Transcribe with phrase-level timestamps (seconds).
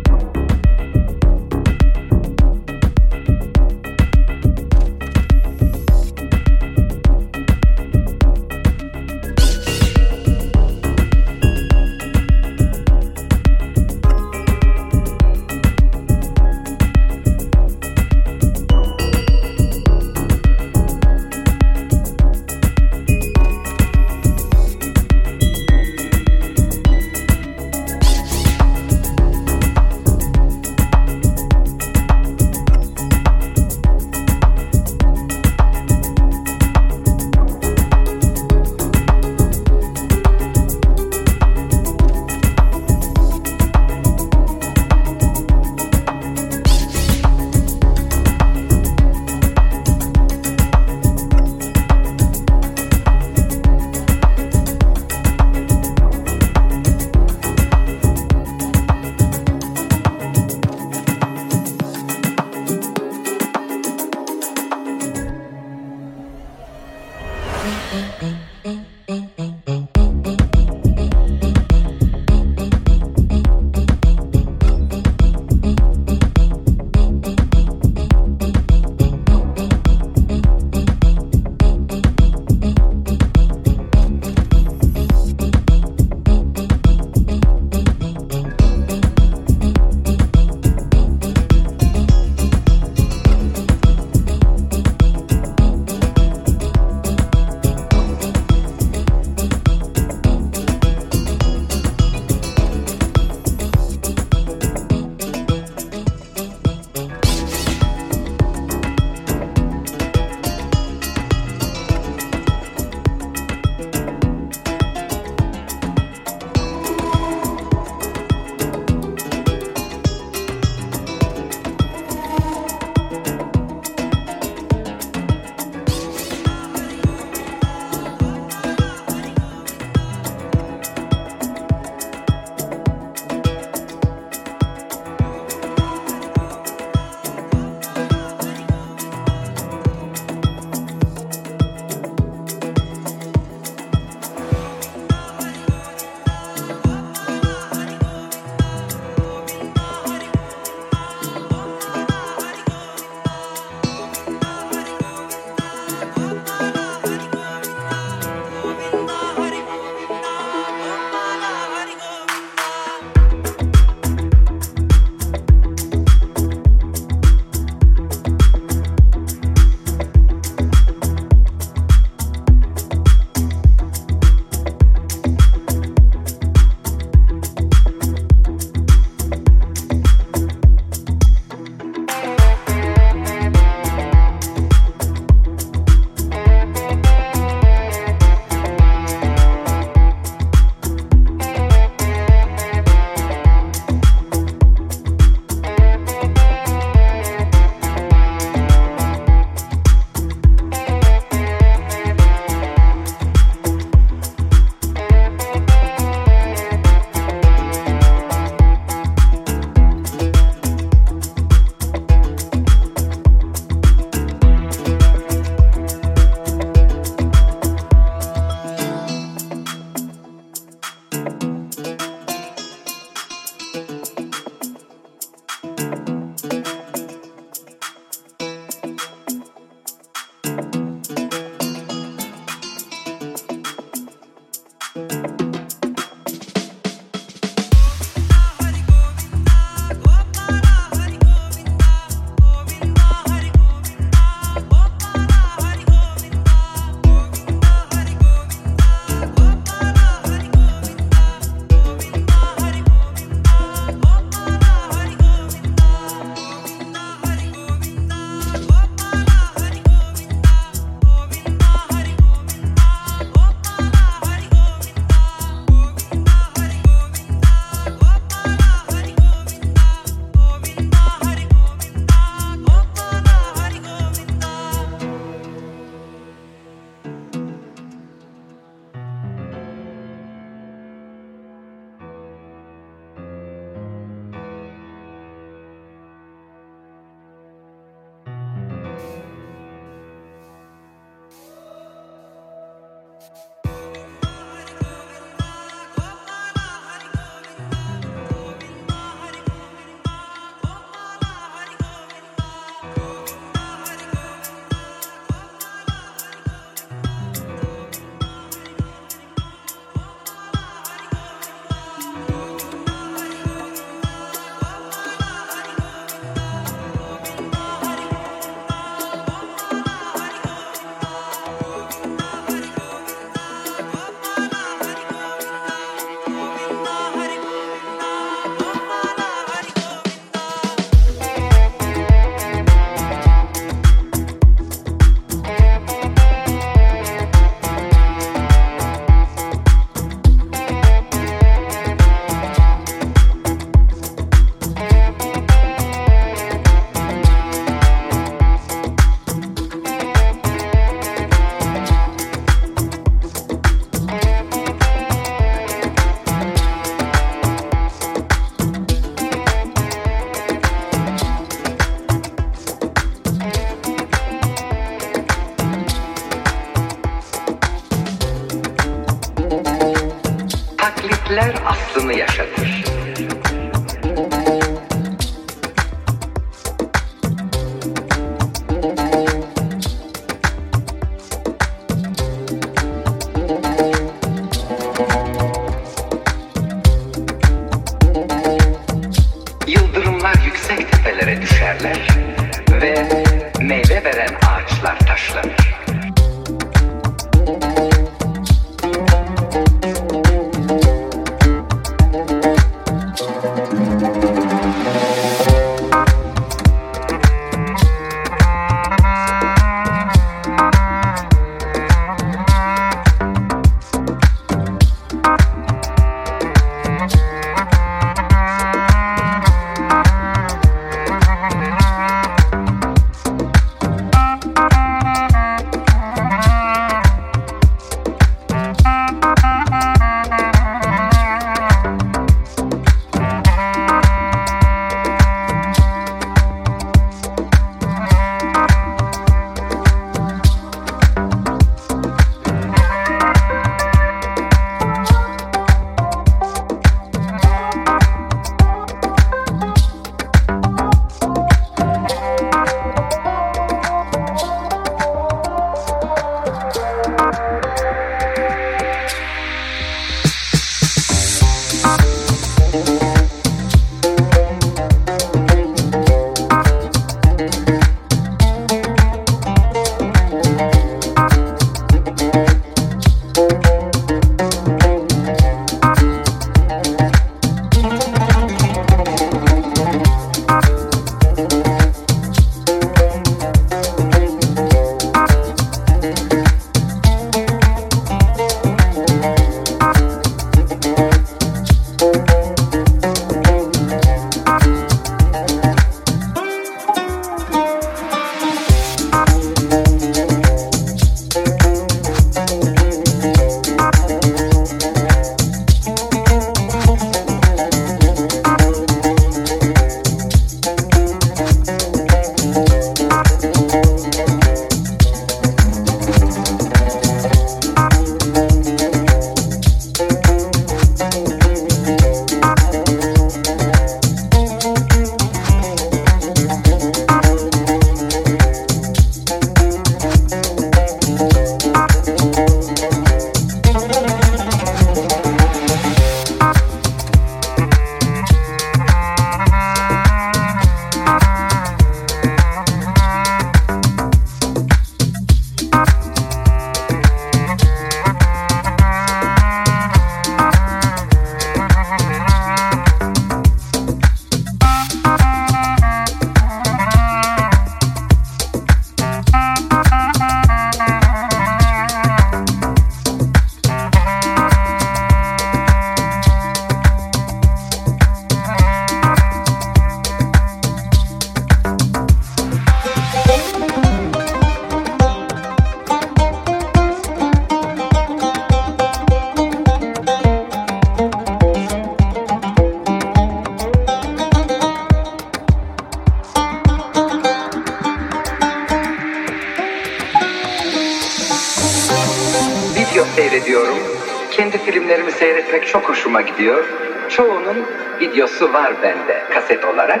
[598.52, 600.00] var bende kaset olarak.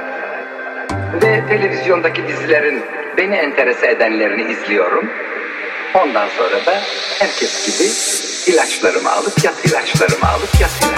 [1.22, 2.82] Ve televizyondaki dizilerin
[3.16, 5.10] beni enterese edenlerini izliyorum.
[5.94, 6.80] Ondan sonra da
[7.18, 7.88] herkes gibi
[8.52, 10.91] ilaçlarımı alıp yat ilaçlarımı alıp yat ilaçlarımı.